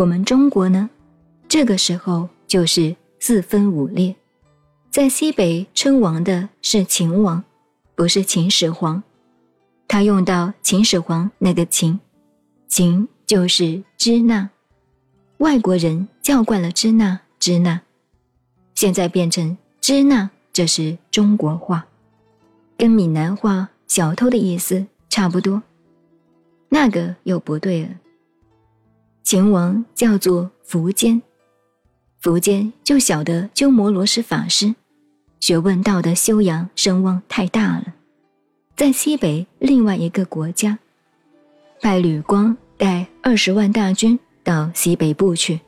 [0.00, 0.88] 我们中国呢，
[1.46, 4.16] 这个时候就是四分五裂，
[4.90, 7.44] 在西北称王的是秦王，
[7.94, 9.02] 不是秦始皇。
[9.86, 12.00] 他用到秦始皇那个秦，
[12.66, 14.48] 秦就是支那，
[15.36, 17.82] 外国人叫惯了支那支那，
[18.74, 21.86] 现在变成支那，这是中国话，
[22.78, 25.62] 跟闽南话小偷的意思差不多。
[26.70, 27.90] 那个又不对了。
[29.22, 31.20] 秦王叫做苻坚，
[32.22, 34.74] 苻坚就晓得鸠摩罗什法师
[35.38, 37.94] 学问道德修养声望太大了，
[38.76, 40.78] 在西北另外一个国家，
[41.80, 45.60] 派吕光带二十万大军到西北部去。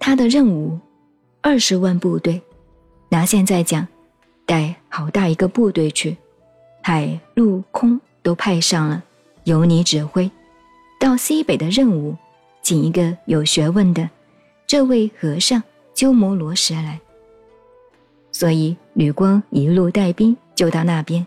[0.00, 0.78] 他的任务，
[1.40, 2.42] 二十万部队，
[3.08, 3.86] 拿现在讲，
[4.44, 6.16] 带好大一个部队去，
[6.82, 9.04] 海陆空都派上了。
[9.44, 10.30] 由你指挥，
[10.98, 12.16] 到西北的任务，
[12.62, 14.08] 请一个有学问的
[14.66, 15.62] 这位和尚
[15.94, 17.00] 鸠摩罗什来。
[18.30, 21.26] 所以吕光一路带兵就到那边。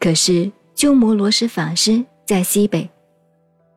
[0.00, 2.88] 可是鸠摩罗什法师在西北，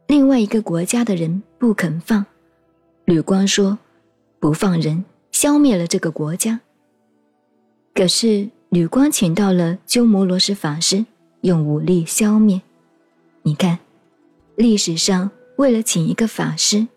[0.07, 2.25] 另外一个国家的人不肯放。
[3.05, 3.77] 吕光说
[4.39, 6.59] ：“不放人，消灭了这个国家。”
[7.93, 11.05] 可是吕光请到了鸠摩罗什法师，
[11.41, 12.61] 用武力消灭。
[13.43, 13.79] 你看，
[14.55, 16.87] 历史上为了请一个法师，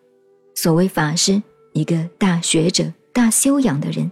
[0.55, 4.09] 所谓法师，一个大学者、大修养的人，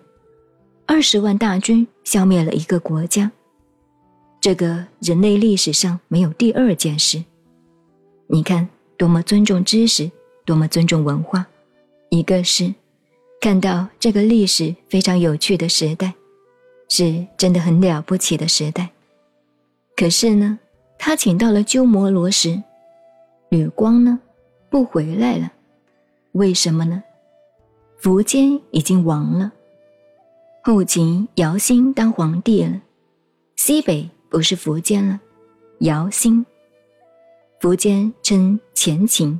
[0.86, 3.30] 二十万大军消灭了一个国家，
[4.40, 7.22] 这个人类历史上没有第二件事。
[8.26, 10.10] 你看，多么尊重知识，
[10.44, 11.46] 多么尊重文化，
[12.08, 12.74] 一个是
[13.40, 16.12] 看到这个历史非常有趣的时代，
[16.88, 18.90] 是真的很了不起的时代。
[19.96, 20.58] 可是呢？
[20.98, 22.62] 他请到了鸠摩罗什，
[23.48, 24.20] 吕光呢，
[24.70, 25.53] 不回来了，
[26.33, 27.03] 为什么呢？
[28.01, 29.53] 苻坚已经亡了，
[30.63, 32.81] 后秦姚兴当皇帝了，
[33.57, 35.20] 西北不是苻坚了，
[35.81, 36.47] 姚兴。
[37.61, 39.39] 苻坚称前秦，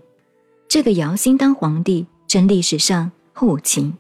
[0.69, 3.95] 这个姚兴当皇帝称历史上后秦。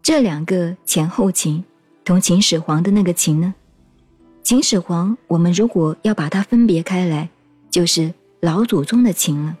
[0.00, 1.64] 这两个前后秦，
[2.04, 3.52] 同秦始皇的那个秦呢？
[4.42, 7.28] 秦始皇，我们如果要把它分别开来，
[7.68, 9.56] 就是老祖宗的秦了，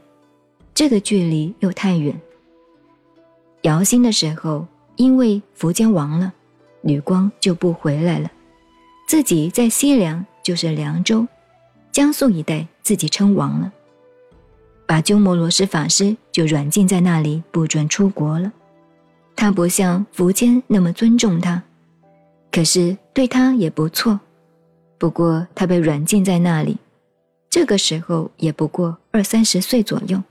[0.78, 2.16] 这个距离又太远。
[3.62, 6.32] 姚兴的时候，因为苻坚亡了，
[6.82, 8.30] 吕光就不回来了，
[9.08, 11.26] 自己在西凉，就是凉州、
[11.90, 13.72] 江苏一带，自己称王了，
[14.86, 18.52] 把鸠摩罗什法师就软禁在那里，不准出国了。
[19.34, 21.60] 他不像苻坚那么尊重他，
[22.52, 24.20] 可是对他也不错。
[24.96, 26.78] 不过他被软禁在那里，
[27.50, 30.22] 这个时候也不过二三十岁左右。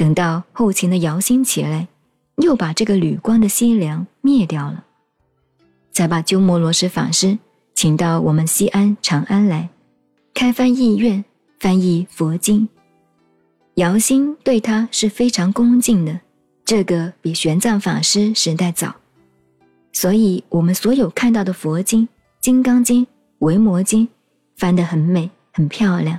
[0.00, 1.86] 等到后秦的姚兴起来，
[2.36, 4.82] 又把这个吕光的西凉灭掉了，
[5.92, 7.38] 才把鸠摩罗什法师
[7.74, 9.68] 请到我们西安长安来，
[10.32, 11.22] 开翻译院
[11.58, 12.66] 翻译佛经。
[13.74, 16.18] 姚兴对他是非常恭敬的，
[16.64, 18.94] 这个比玄奘法师时代早，
[19.92, 22.08] 所以我们所有看到的佛经
[22.40, 23.04] 《金刚经》。
[23.40, 24.08] 维摩经
[24.56, 26.18] 翻得很美，很漂亮。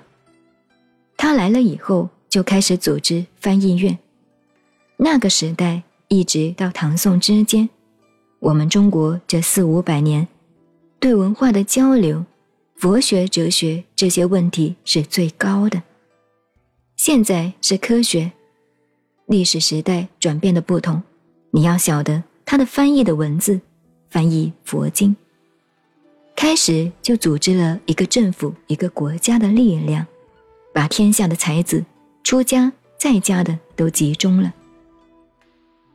[1.17, 3.99] 他来了以后，就开始组织翻译院。
[4.97, 7.69] 那个时代一直到唐宋之间，
[8.39, 10.27] 我们中国这四五百年，
[10.99, 12.25] 对文化的交流、
[12.75, 15.83] 佛学、哲学这些问题是最高的。
[16.95, 18.31] 现在是科学，
[19.25, 21.03] 历史时代转变的不同。
[21.51, 23.59] 你要晓得他的翻译的文字，
[24.09, 25.13] 翻译佛经。
[26.33, 30.07] 开始就组织了一个政府、一个国家的力量，
[30.73, 31.83] 把天下的才子、
[32.23, 34.53] 出家在家的都集中了。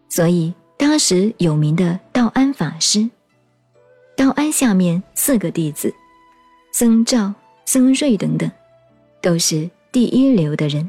[0.09, 3.09] 所以当时有名的道安法师，
[4.17, 5.93] 道安下面四个弟子，
[6.73, 7.33] 僧肇、
[7.65, 8.51] 僧瑞等等，
[9.21, 10.89] 都是第一流的人。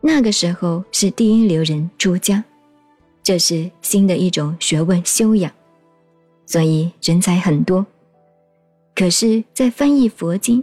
[0.00, 2.42] 那个时候是第一流人出家，
[3.22, 5.50] 这是新的一种学问修养，
[6.46, 7.84] 所以人才很多。
[8.94, 10.62] 可是，在翻译佛经，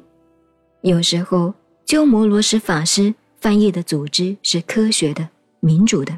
[0.81, 1.53] 有时候
[1.85, 5.27] 鸠摩罗什法师翻译的组织是科学的、
[5.59, 6.17] 民主的。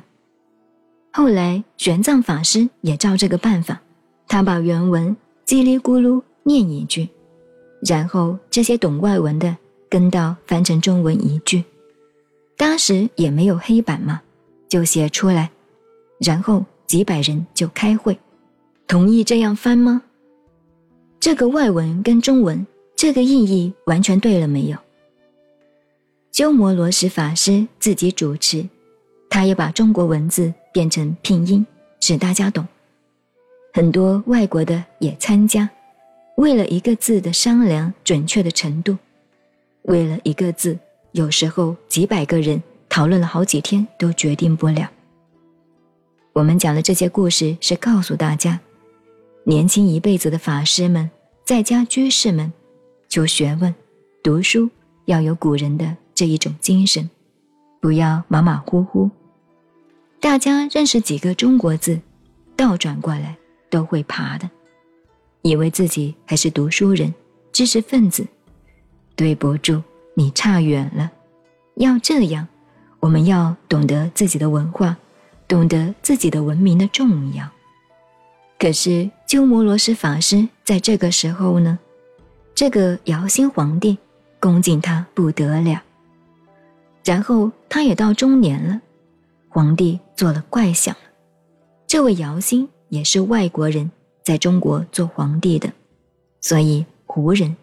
[1.12, 3.82] 后来玄奘法师也照这个办法，
[4.28, 7.10] 他把原文叽里咕噜念一句，
[7.82, 9.58] 然后这些懂外文的
[9.90, 11.64] 跟到翻成中文一句。
[12.58, 14.22] 当时也没有黑板嘛，
[14.70, 15.50] 就写出来，
[16.20, 18.16] 然后几百人就开会，
[18.86, 20.04] 同意这样翻吗？
[21.20, 22.64] 这个外文跟中文
[22.96, 24.78] 这个意义完全对了没有？
[26.36, 28.68] 鸠摩罗什法师自己主持，
[29.30, 31.66] 他也把中国文字变成拼音，
[32.02, 32.68] 使大家懂。
[33.74, 35.70] 很多外国的也参加，
[36.36, 38.98] 为了一个字的商量准确的程度，
[39.84, 40.78] 为了一个字，
[41.14, 44.92] 有时候几百个人讨论了好几天都决定不了。
[46.34, 48.60] 我们讲的这些故事是告诉大家，
[49.46, 51.10] 年轻一辈子的法师们、
[51.46, 52.52] 在家居士们，
[53.08, 53.74] 求学问、
[54.22, 54.70] 读书
[55.06, 57.08] 要有古人的这一种精神。
[57.80, 59.12] 不要马马虎虎。
[60.20, 62.00] 大家认识几个中国字，
[62.56, 63.38] 倒转过来
[63.70, 64.50] 都会爬的，
[65.44, 67.14] 以为自己还是读书人、
[67.52, 68.26] 知识分子。
[69.16, 69.84] 对不住，
[70.16, 71.12] 你差远了。
[71.76, 72.48] 要这样，
[73.00, 74.98] 我们要懂得自己的文化，
[75.48, 77.48] 懂得自己的文明的重要。
[78.58, 81.78] 可是鸠摩罗什法师在这个时候呢，
[82.56, 83.98] 这个姚兴皇帝
[84.40, 85.82] 恭敬他不得了。
[87.06, 88.82] 然后他也到中年了，
[89.48, 91.02] 皇帝做了怪想了。
[91.86, 93.92] 这位姚兴也是外国人，
[94.24, 95.72] 在中国做皇帝的，
[96.42, 97.56] 所以胡人。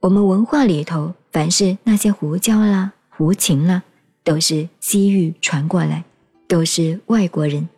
[0.00, 3.84] 我们文化里头，凡是那些胡椒啦、胡琴啦，
[4.24, 6.04] 都是西域传过来，
[6.48, 7.68] 都是外国人。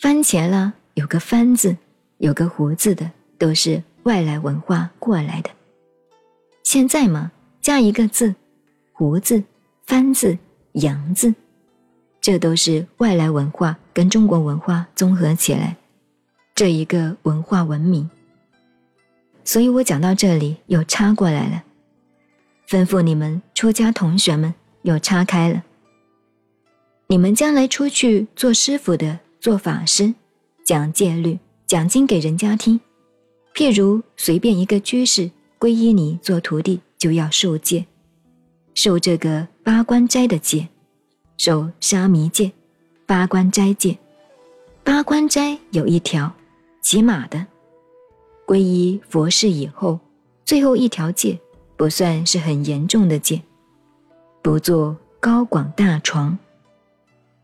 [0.00, 1.76] 番茄啦，有个番字，
[2.18, 3.08] 有个胡字的，
[3.38, 5.50] 都是外来文化过来的。
[6.64, 7.30] 现在嘛，
[7.62, 8.34] 加一个字。
[8.96, 9.42] 胡字、
[9.86, 10.38] 番字、
[10.74, 11.34] 洋字，
[12.20, 15.76] 这都是外来文化跟中国文化综合起来
[16.54, 18.08] 这一个文化文明。
[19.42, 21.64] 所以我讲到这里又插过来了，
[22.68, 25.64] 吩咐你们出家同学们又插开了。
[27.08, 30.14] 你们将来出去做师傅的、做法师，
[30.64, 32.78] 讲戒律、讲经给人家听。
[33.56, 37.86] 譬如随便一个居士皈依你做徒弟，就要受戒。
[38.74, 40.68] 受这个八关斋的戒，
[41.36, 42.52] 受沙弥戒、
[43.06, 43.96] 八关斋戒。
[44.82, 46.30] 八关斋有一条，
[46.82, 47.46] 起码的，
[48.44, 49.98] 皈依佛事以后，
[50.44, 51.38] 最后一条戒
[51.76, 53.40] 不算是很严重的戒，
[54.42, 56.36] 不做高广大床。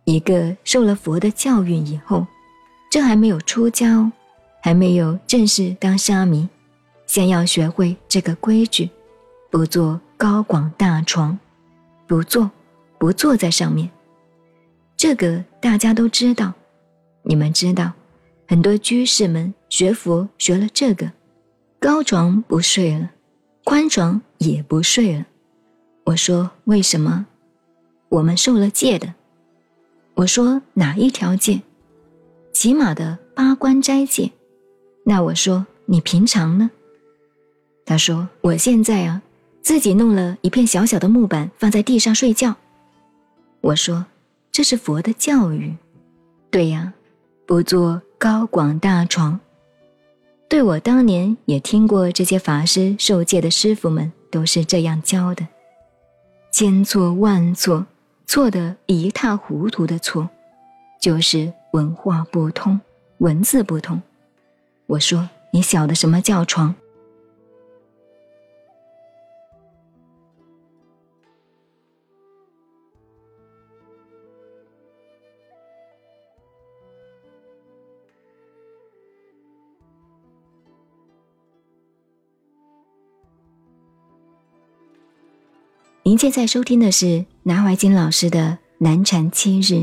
[0.05, 2.27] 一个受了佛的教育以后，
[2.91, 4.11] 这还没有出家哦，
[4.61, 6.49] 还没有正式当沙弥，
[7.07, 8.91] 先要学会这个规矩，
[9.49, 9.99] 不做。
[10.21, 11.39] 高广大床，
[12.07, 12.51] 不坐，
[12.99, 13.89] 不坐在上面。
[14.95, 16.53] 这个大家都知道，
[17.23, 17.91] 你们知道，
[18.47, 21.11] 很多居士们学佛学了这个，
[21.79, 23.11] 高床不睡了，
[23.65, 25.25] 宽床也不睡了。
[26.05, 27.25] 我说为什么？
[28.11, 29.15] 我们受了戒的。
[30.17, 31.63] 我说哪一条戒？
[32.53, 34.31] 起码的八关斋戒。
[35.07, 36.71] 那我说你平常呢？
[37.87, 39.23] 他说我现在啊。
[39.63, 42.55] 自己弄了一片小小的木板放在地上睡觉，
[43.61, 44.05] 我说
[44.51, 45.75] 这是佛的教育，
[46.51, 46.93] 对呀，
[47.47, 49.39] 不做高广大床。
[50.49, 55.47] 对我当年也听过这些法师受戒的师傅们都是这样教的，
[56.53, 57.87] 千错万错，
[58.27, 60.29] 错的一塌糊涂的错，
[61.01, 62.81] 就是文化不通，
[63.19, 64.03] 文字不通。
[64.87, 66.75] 我说你晓得什么叫床？
[86.11, 88.41] 您现在收听的是南怀瑾老师的
[88.79, 89.75] 《南禅七日》，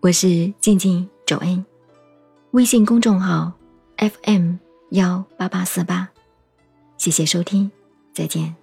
[0.00, 1.64] 我是静静周恩，
[2.50, 3.50] 微信公众号
[3.96, 4.56] FM
[4.90, 6.06] 幺八八四八，
[6.98, 7.70] 谢谢收听，
[8.12, 8.61] 再见。